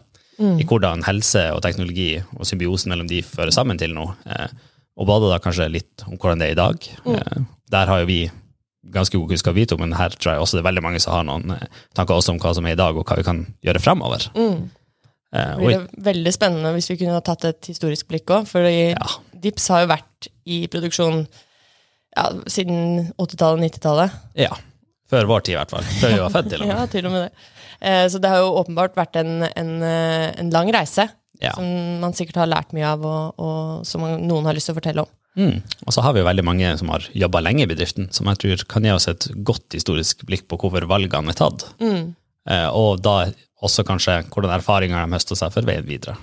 i 0.60 0.66
hvordan 0.68 1.02
helse 1.06 1.46
og 1.54 1.62
teknologi 1.64 2.10
og 2.36 2.44
symbiosen 2.44 2.92
mellom 2.92 3.08
de 3.08 3.22
fører 3.24 3.54
sammen 3.56 3.78
til 3.80 3.94
noe. 3.96 4.12
Eh, 4.28 4.50
og 4.96 5.08
både 5.08 5.30
da 5.32 5.38
kanskje 5.40 5.70
litt 5.72 6.04
om 6.08 6.16
hvordan 6.20 6.40
det 6.42 6.50
er 6.50 6.54
i 6.54 6.60
dag. 6.60 6.90
Eh, 7.08 7.38
der 7.72 7.88
har 7.90 8.02
jo 8.02 8.08
vi 8.10 8.20
ganske 8.92 9.16
god 9.18 9.32
kunnskap, 9.32 9.56
vi 9.56 9.64
to, 9.66 9.78
men 9.80 9.96
her 9.98 10.12
tror 10.14 10.34
jeg 10.36 10.42
også 10.44 10.58
det 10.58 10.62
er 10.62 10.68
veldig 10.68 10.82
mange 10.84 11.00
som 11.02 11.16
har 11.16 11.24
noen 11.26 11.56
tanker 11.96 12.14
også 12.14 12.36
om 12.36 12.38
hva 12.38 12.52
som 12.54 12.68
er 12.68 12.76
i 12.76 12.78
dag, 12.78 12.94
og 12.94 13.02
hva 13.08 13.16
vi 13.18 13.24
kan 13.26 13.40
gjøre 13.66 13.80
fremover. 13.82 14.28
Eh, 14.36 14.60
og, 15.56 15.64
blir 15.64 15.76
det 15.76 16.04
veldig 16.10 16.32
spennende 16.34 16.72
hvis 16.76 16.90
vi 16.92 16.98
kunne 17.00 17.16
ha 17.16 17.24
tatt 17.24 17.44
et 17.48 17.68
historisk 17.72 18.08
blikk 18.12 18.32
òg. 18.36 18.46
For 18.50 18.66
Ja. 18.66 19.10
Dips 19.46 19.68
har 19.72 19.84
jo 19.84 19.90
vært 19.92 20.28
i 20.48 20.62
produksjon 20.72 21.26
ja, 22.16 22.30
siden 22.50 23.10
80-tallet, 23.20 23.66
90-tallet. 23.76 24.16
ja, 24.40 24.54
før 25.12 25.28
vår 25.28 25.44
tid 25.46 25.54
i 25.54 25.58
hvert 25.60 25.74
fall. 25.74 25.84
Før 26.00 26.14
vi 26.14 26.22
var 26.24 26.32
født, 26.34 26.48
til 26.50 26.62
og 26.64 26.66
med. 26.70 26.74
Ja, 26.76 26.86
til 26.94 27.06
og 27.08 27.12
med 27.14 27.26
det. 27.26 27.52
Eh, 27.80 28.06
så 28.10 28.18
det 28.22 28.30
har 28.32 28.40
jo 28.40 28.54
åpenbart 28.62 28.96
vært 28.96 29.18
en, 29.20 29.34
en, 29.50 29.74
eh, 29.84 30.30
en 30.40 30.50
lang 30.54 30.72
reise. 30.74 31.08
Ja. 31.42 31.52
Som 31.52 32.00
man 32.00 32.14
sikkert 32.16 32.38
har 32.40 32.48
lært 32.48 32.72
mye 32.72 32.88
av, 32.94 33.04
og, 33.04 33.36
og 33.36 33.86
som 33.86 34.06
noen 34.08 34.46
har 34.48 34.56
lyst 34.56 34.70
til 34.70 34.74
å 34.76 34.78
fortelle 34.80 35.04
om. 35.04 35.10
Mm. 35.36 35.58
Og 35.84 35.92
så 35.92 36.00
har 36.00 36.14
vi 36.16 36.22
jo 36.22 36.28
veldig 36.30 36.44
mange 36.48 36.70
som 36.80 36.88
har 36.88 37.04
jobba 37.12 37.42
lenge 37.44 37.66
i 37.66 37.68
bedriften, 37.68 38.08
som 38.16 38.24
jeg 38.32 38.40
tror 38.40 38.62
kan 38.72 38.86
gi 38.88 38.94
oss 38.94 39.04
et 39.12 39.26
godt 39.44 39.76
historisk 39.76 40.24
blikk 40.24 40.46
på 40.48 40.56
hvorfor 40.62 40.88
valgene 40.88 41.34
er 41.34 41.36
tatt. 41.36 41.66
Eh, 41.84 42.06
og 42.46 43.00
da 43.02 43.16
også 43.66 43.82
kanskje 43.88 44.20
hvordan 44.30 44.52
erfaringer 44.58 45.00
de 45.06 45.16
høster 45.16 45.38
seg 45.38 45.52
for 45.54 45.66
veien 45.66 45.86
videre. 45.88 46.14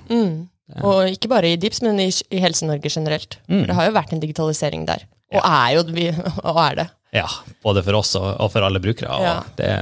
Og 0.82 1.10
ikke 1.12 1.28
bare 1.32 1.50
i 1.52 1.58
Dips, 1.60 1.82
men 1.84 2.00
i, 2.00 2.08
i 2.32 2.40
Helse-Norge 2.40 2.90
generelt. 2.94 3.38
Mm. 3.50 3.66
det 3.68 3.76
har 3.76 3.90
jo 3.90 3.96
vært 3.98 4.14
en 4.16 4.22
digitalisering 4.24 4.86
der. 4.88 5.04
Og 5.34 5.42
er 5.44 5.74
jo 5.76 5.84
og 6.50 6.60
er 6.64 6.76
det. 6.80 6.88
Ja, 7.14 7.28
både 7.66 7.84
for 7.86 8.00
oss 8.00 8.16
og, 8.18 8.30
og 8.42 8.52
for 8.54 8.66
alle 8.66 8.80
brukere. 8.82 9.10
Og 9.12 9.22
Ja. 9.26 9.36
det 9.58 9.74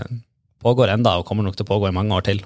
pågår 0.61 0.91
enda, 0.93 1.17
og 1.17 1.25
kommer 1.25 1.43
nok 1.43 1.55
til 1.57 1.65
å 1.65 1.71
pågå 1.71 1.89
i 1.89 1.95
mange 1.95 2.13
år 2.15 2.25
til. 2.27 2.41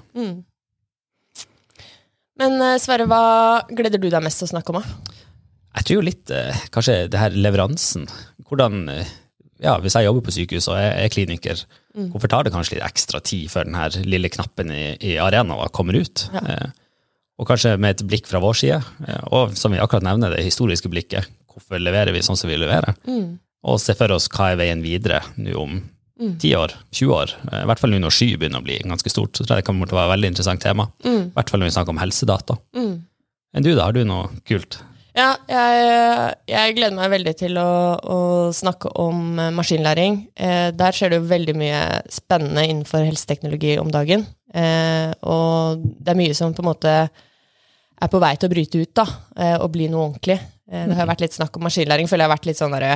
Men 2.36 2.60
eh, 2.60 2.78
Sverre, 2.82 3.06
hva 3.08 3.64
gleder 3.70 4.00
du 4.00 4.08
deg 4.12 4.22
mest 4.24 4.42
til 4.42 4.48
å 4.48 4.52
snakke 4.54 4.72
om? 4.74 4.82
Da? 4.82 5.14
Jeg 5.76 5.86
tror 5.88 5.98
jo 5.98 6.06
litt 6.06 6.32
eh, 6.32 6.62
kanskje 6.72 6.96
det 7.12 7.20
her 7.20 7.36
leveransen. 7.36 8.06
Hvordan 8.48 8.86
eh, 8.92 9.10
ja, 9.62 9.78
Hvis 9.80 9.94
jeg 9.96 10.04
jobber 10.04 10.24
på 10.26 10.34
sykehus 10.34 10.68
og 10.68 10.76
er, 10.78 10.92
er 11.04 11.08
kliniker, 11.12 11.62
hvorfor 12.12 12.28
tar 12.28 12.44
det 12.44 12.52
kanskje 12.52 12.76
litt 12.76 12.84
ekstra 12.86 13.20
tid 13.24 13.48
før 13.50 13.64
den 13.64 13.74
her 13.78 13.90
lille 14.04 14.28
knappen 14.28 14.70
i, 14.70 14.96
i 15.00 15.14
arenaen 15.22 15.70
kommer 15.72 15.96
ut? 16.00 16.26
Eh, 16.42 16.68
Og 17.38 17.44
kanskje 17.48 17.74
med 17.76 17.90
et 17.98 18.06
blikk 18.08 18.26
fra 18.30 18.40
vår 18.40 18.54
side, 18.56 18.78
eh, 19.08 19.24
og 19.32 19.52
som 19.56 19.72
vi 19.72 19.78
akkurat 19.82 20.02
nevner, 20.06 20.30
det 20.32 20.44
historiske 20.46 20.88
blikket. 20.88 21.26
Hvorfor 21.52 21.80
leverer 21.80 22.12
vi 22.12 22.22
sånn 22.24 22.36
som 22.36 22.48
vi 22.48 22.56
leverer? 22.56 22.94
Og 23.66 23.80
se 23.80 23.92
for 23.98 24.12
oss 24.14 24.28
hva 24.32 24.52
er 24.52 24.56
veien 24.60 24.80
videre 24.84 25.20
nå 25.36 25.52
om 25.60 25.76
10 26.40 26.54
år, 26.56 26.72
20 26.96 27.12
år. 27.12 27.32
Eh, 27.52 27.62
I 27.62 27.66
hvert 27.68 27.78
fall 27.82 27.90
nå 27.92 27.98
når 28.00 28.14
sky 28.16 28.30
begynner 28.40 28.62
å 28.62 28.64
bli 28.64 28.78
ganske 28.84 29.10
stort. 29.12 29.36
Så 29.36 29.44
tror 29.44 29.56
jeg 29.58 29.64
det 29.64 29.68
kommer 29.68 29.84
til 29.88 29.96
å 29.96 30.00
være 30.00 30.08
et 30.08 30.14
veldig 30.16 30.30
interessant 30.32 30.62
tema. 30.64 30.86
I 31.04 31.32
hvert 31.36 31.50
fall 31.52 31.60
når 31.60 31.68
vi 31.68 31.74
snakker 31.76 31.92
om 31.92 32.00
helsedata. 32.00 32.56
Enn 33.56 33.64
du, 33.64 33.74
da? 33.76 33.84
Har 33.84 33.92
du 33.92 34.00
noe 34.04 34.28
kult? 34.48 34.78
Ja, 35.16 35.30
jeg, 35.48 36.32
jeg 36.50 36.74
gleder 36.76 36.96
meg 36.98 37.12
veldig 37.14 37.32
til 37.40 37.56
å, 37.56 37.70
å 37.96 38.18
snakke 38.52 38.90
om 39.00 39.38
eh, 39.40 39.52
maskinlæring. 39.56 40.18
Eh, 40.36 40.68
der 40.76 40.96
skjer 40.96 41.14
det 41.14 41.20
jo 41.22 41.30
veldig 41.30 41.54
mye 41.56 41.78
spennende 42.12 42.66
innenfor 42.66 43.06
helseteknologi 43.06 43.78
om 43.80 43.88
dagen. 43.94 44.26
Eh, 44.52 45.14
og 45.24 45.80
det 45.80 46.12
er 46.12 46.20
mye 46.20 46.36
som 46.36 46.52
på 46.52 46.60
en 46.60 46.68
måte 46.68 46.92
er 47.96 48.12
på 48.12 48.20
vei 48.20 48.34
til 48.36 48.50
å 48.50 48.52
bryte 48.52 48.82
ut 48.82 48.92
da, 49.00 49.06
eh, 49.40 49.56
og 49.56 49.72
bli 49.72 49.88
noe 49.88 50.10
ordentlig. 50.10 50.36
Eh, 50.68 50.84
det 50.90 50.98
har 51.00 51.08
vært 51.08 51.24
litt 51.24 51.38
snakk 51.38 51.56
om 51.56 51.64
maskinlæring, 51.64 52.10
føler 52.10 52.26
jeg 52.26 52.28
har 52.28 52.36
vært 52.36 52.50
litt 52.50 52.60
sånn 52.60 52.76
derre 52.76 52.94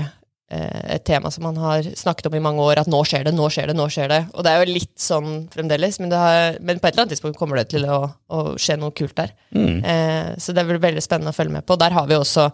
et 0.50 1.04
tema 1.06 1.30
som 1.30 1.44
man 1.46 1.58
har 1.62 1.86
snakket 1.94 2.26
om 2.26 2.34
i 2.34 2.42
mange 2.42 2.64
år, 2.64 2.80
at 2.82 2.90
nå 2.90 3.00
skjer 3.06 3.28
det, 3.28 3.34
nå 3.36 3.46
skjer 3.54 3.70
det, 3.70 3.76
nå 3.78 3.86
skjer 3.92 4.10
det. 4.10 4.20
Og 4.34 4.44
det 4.44 4.50
er 4.52 4.64
jo 4.64 4.74
litt 4.74 4.96
sånn 4.98 5.30
fremdeles, 5.52 6.00
men, 6.02 6.10
det 6.10 6.18
har, 6.18 6.58
men 6.58 6.82
på 6.82 6.88
et 6.88 6.94
eller 6.94 7.06
annet 7.06 7.14
tidspunkt 7.14 7.38
kommer 7.38 7.60
det 7.60 7.68
til 7.70 7.86
å, 7.86 8.02
å 8.10 8.44
skje 8.58 8.78
noe 8.80 8.94
kult 8.96 9.14
der. 9.20 9.34
Eh, 9.54 10.32
så 10.42 10.54
det 10.56 10.66
blir 10.66 10.82
veldig 10.82 11.04
spennende 11.04 11.30
å 11.30 11.36
følge 11.36 11.60
med 11.60 11.68
på. 11.68 11.78
Der 11.80 11.94
har 11.94 12.10
vi 12.10 12.18
også 12.18 12.48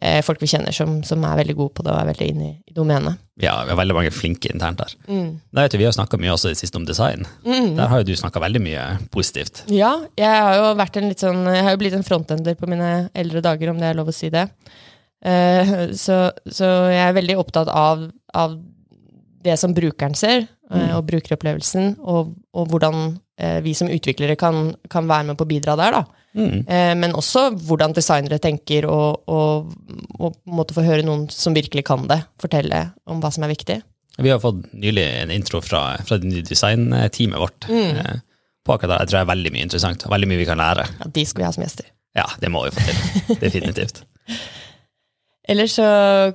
eh, 0.00 0.22
folk 0.24 0.40
vi 0.42 0.48
kjenner 0.50 0.74
som, 0.74 0.98
som 1.04 1.24
er 1.28 1.38
veldig 1.42 1.56
gode 1.58 1.76
på 1.76 1.84
det 1.84 1.92
og 1.92 2.00
er 2.00 2.10
veldig 2.14 2.30
inne 2.32 2.48
i, 2.48 2.54
i 2.72 2.76
domenet. 2.76 3.20
Ja, 3.42 3.58
vi 3.66 3.74
har 3.74 3.80
veldig 3.82 3.98
mange 3.98 4.14
flinke 4.16 4.48
internt 4.48 4.80
der. 4.80 4.96
Da 5.04 5.66
vet 5.66 5.74
du, 5.74 5.78
Vi 5.82 5.84
har 5.84 5.92
snakka 5.92 6.16
mye 6.20 6.32
også 6.32 6.48
i 6.48 6.56
det 6.56 6.60
siste 6.62 6.80
om 6.80 6.86
design. 6.88 7.26
Der 7.44 7.90
har 7.92 8.00
jo 8.00 8.08
du 8.08 8.16
snakka 8.16 8.40
veldig 8.40 8.62
mye 8.64 8.84
positivt. 9.12 9.66
Ja, 9.68 9.92
jeg 10.16 10.32
har 10.48 10.56
jo 10.56 10.70
vært 10.80 10.96
en 10.96 11.10
litt 11.10 11.20
sånn 11.20 11.44
Jeg 11.52 11.66
har 11.66 11.76
jo 11.76 11.80
blitt 11.84 11.96
en 11.98 12.06
frontender 12.06 12.56
på 12.56 12.68
mine 12.70 13.10
eldre 13.12 13.44
dager, 13.44 13.74
om 13.74 13.82
det 13.82 13.90
er 13.90 13.98
lov 13.98 14.08
å 14.08 14.16
si 14.16 14.32
det. 14.32 14.48
Eh, 15.24 15.92
så, 15.96 16.30
så 16.46 16.68
jeg 16.92 17.02
er 17.08 17.16
veldig 17.16 17.36
opptatt 17.40 17.70
av, 17.72 18.06
av 18.36 18.58
det 19.46 19.56
som 19.60 19.74
brukeren 19.74 20.14
ser, 20.18 20.46
eh, 20.70 20.92
og 20.96 21.06
brukeropplevelsen, 21.08 21.96
og, 22.02 22.34
og 22.56 22.68
hvordan 22.72 23.16
eh, 23.38 23.60
vi 23.64 23.72
som 23.78 23.88
utviklere 23.92 24.36
kan, 24.38 24.74
kan 24.90 25.08
være 25.08 25.30
med 25.30 25.38
på 25.40 25.46
å 25.46 25.50
bidra 25.50 25.76
der, 25.78 26.00
da. 26.00 26.22
Eh, 26.36 26.92
men 26.98 27.14
også 27.16 27.46
hvordan 27.64 27.94
designere 27.96 28.36
tenker, 28.42 28.84
og, 28.92 29.22
og, 29.32 29.70
og 30.20 30.36
måtte 30.52 30.76
få 30.76 30.84
høre 30.84 31.06
noen 31.06 31.28
som 31.32 31.54
virkelig 31.56 31.86
kan 31.88 32.04
det, 32.10 32.20
fortelle 32.42 32.82
om 33.08 33.22
hva 33.22 33.30
som 33.32 33.46
er 33.46 33.54
viktig. 33.54 33.78
Vi 34.18 34.30
har 34.32 34.40
fått 34.40 34.62
nylig 34.72 35.04
en 35.22 35.32
intro 35.34 35.60
fra, 35.64 35.82
fra 36.08 36.16
det 36.20 36.28
nye 36.30 36.44
designteamet 36.44 37.40
vårt. 37.40 37.66
eh, 37.72 38.18
På 38.66 38.74
akkurat 38.74 38.96
det. 38.96 39.00
Jeg 39.04 39.08
tror 39.10 39.18
det 39.18 39.24
er 39.24 39.32
veldig 39.32 39.50
mye 39.54 39.64
interessant, 39.68 40.04
og 40.08 40.12
veldig 40.12 40.28
mye 40.30 40.40
vi 40.40 40.46
kan 40.48 40.58
lære. 40.60 40.86
Ja, 41.00 41.08
de 41.18 41.24
skal 41.28 41.42
vi 41.42 41.46
ha 41.46 41.50
som 41.54 41.64
gjester. 41.64 41.90
Ja, 42.16 42.24
det 42.40 42.48
må 42.50 42.64
vi 42.64 42.72
få 42.74 42.84
til. 42.88 43.36
Definitivt. 43.44 44.00
Ellers 45.48 45.76
så 45.78 45.86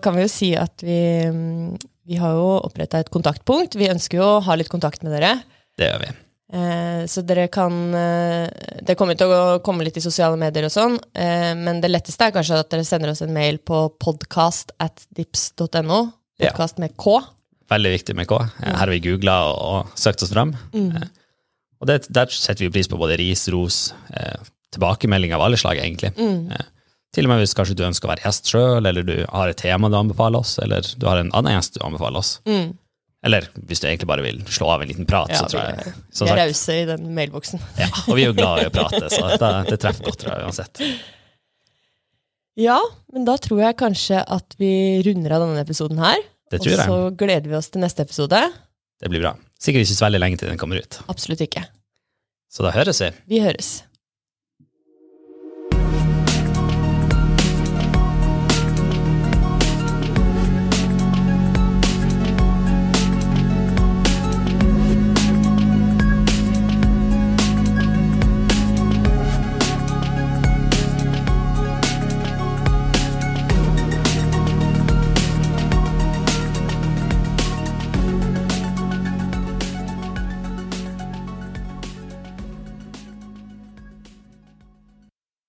kan 0.03 0.15
vi 0.15 0.23
jo 0.25 0.31
si 0.31 0.51
at 0.55 0.83
vi, 0.85 0.99
mm, 1.27 1.77
vi 2.07 2.19
har 2.21 2.35
jo 2.37 2.49
oppretta 2.63 3.01
et 3.03 3.11
kontaktpunkt. 3.11 3.75
Vi 3.79 3.89
ønsker 3.91 4.21
jo 4.21 4.27
å 4.37 4.41
ha 4.45 4.55
litt 4.55 4.71
kontakt 4.71 5.03
med 5.03 5.11
dere. 5.17 5.33
Det 5.79 5.89
gjør 5.89 6.03
vi. 6.05 6.11
Eh, 6.51 7.01
så 7.07 7.21
dere 7.23 7.45
kan 7.47 7.75
eh, 7.95 8.49
Det 8.83 8.97
kommer 8.99 9.15
til 9.15 9.31
å 9.31 9.59
komme 9.63 9.85
litt 9.87 9.95
i 9.95 10.03
sosiale 10.03 10.35
medier 10.35 10.65
og 10.67 10.73
sånn, 10.73 10.97
eh, 11.15 11.53
men 11.55 11.79
det 11.79 11.87
letteste 11.93 12.27
er 12.27 12.33
kanskje 12.35 12.57
at 12.59 12.71
dere 12.73 12.83
sender 12.87 13.13
oss 13.13 13.21
en 13.23 13.31
mail 13.31 13.61
på 13.63 13.85
podcast 14.03 14.73
at 14.83 15.05
dips.no. 15.15 16.01
Ja. 16.43 16.51
Med 16.81 16.97
K. 16.99 17.19
Veldig 17.71 17.91
viktig 17.93 18.15
med 18.19 18.27
K. 18.27 18.41
Eh, 18.41 18.67
Her 18.67 18.81
har 18.83 18.91
vi 18.91 18.99
googla 19.05 19.37
og, 19.51 19.61
og 19.61 19.99
søkt 19.99 20.23
oss 20.27 20.33
fram. 20.35 20.55
Eh, 20.75 21.07
Og 21.81 21.87
det, 21.89 22.03
der 22.13 22.29
setter 22.29 22.67
vi 22.67 22.73
pris 22.75 22.89
på 22.91 22.99
både 22.99 23.15
ris, 23.17 23.47
ros, 23.49 23.93
eh, 24.13 24.43
tilbakemelding 24.75 25.31
av 25.33 25.41
alle 25.47 25.57
slag, 25.57 25.79
egentlig. 25.81 26.11
Eh, 26.19 26.67
til 27.11 27.27
og 27.27 27.31
med 27.33 27.41
hvis 27.43 27.53
kanskje 27.57 27.75
du 27.75 27.83
ønsker 27.87 28.07
å 28.07 28.11
være 28.13 28.23
gjest 28.23 28.47
sjøl, 28.53 28.85
eller 28.87 29.03
du 29.03 29.17
har 29.27 29.51
et 29.51 29.59
tema 29.59 29.89
du 29.91 29.97
anbefaler 29.99 30.39
oss, 30.39 30.53
eller 30.63 30.85
du 30.97 31.05
har 31.09 31.19
en 31.19 31.31
annen 31.35 31.57
gjest 31.57 31.75
du 31.75 31.83
anbefaler 31.83 32.21
oss. 32.21 32.37
Eller 33.21 33.45
hvis 33.69 33.83
du 33.83 33.85
egentlig 33.85 34.07
bare 34.09 34.23
vil 34.25 34.39
slå 34.49 34.69
av 34.73 34.81
en 34.81 34.89
liten 34.89 35.05
prat, 35.05 35.29
Ja, 35.29 35.43
så 35.43 35.49
tror 35.51 35.61
jeg 35.67 35.91
vi 35.91 36.29
er 36.31 36.39
rause 36.39 36.77
i 36.79 36.85
den 36.89 37.09
mailboksen. 37.17 37.59
ja, 37.77 37.89
Og 38.07 38.15
vi 38.17 38.23
er 38.23 38.31
jo 38.31 38.37
glad 38.39 38.63
i 38.63 38.69
å 38.69 38.73
prate, 38.73 39.03
så 39.13 39.27
det, 39.35 39.51
det 39.69 39.77
treffer 39.83 40.07
godt, 40.07 40.21
tror 40.23 40.31
jeg, 40.33 40.47
uansett. 40.47 40.81
Ja, 42.59 42.79
men 43.13 43.27
da 43.27 43.35
tror 43.41 43.61
jeg 43.63 43.77
kanskje 43.79 44.23
at 44.25 44.55
vi 44.59 44.71
runder 45.05 45.35
av 45.37 45.45
denne 45.45 45.61
episoden 45.63 46.01
her. 46.01 46.17
Det 46.51 46.59
tror 46.63 46.73
jeg. 46.73 46.81
Og 46.81 46.89
så 46.89 47.13
gleder 47.21 47.47
vi 47.51 47.55
oss 47.59 47.69
til 47.71 47.83
neste 47.83 48.03
episode. 48.07 48.41
Det 49.01 49.11
blir 49.11 49.21
bra. 49.23 49.35
Sikkert 49.61 49.85
ikke 49.85 49.95
så 49.99 50.07
veldig 50.07 50.19
lenge 50.23 50.39
til 50.41 50.49
den 50.51 50.59
kommer 50.59 50.81
ut. 50.81 50.97
Absolutt 51.11 51.43
ikke. 51.45 51.63
Så 52.51 52.65
da 52.65 52.73
høres 52.75 52.99
vi. 53.05 53.11
Vi 53.31 53.39
høres. 53.45 53.69